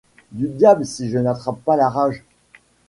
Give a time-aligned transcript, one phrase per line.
[0.31, 2.23] Du diable si je n’attrape pas la rage!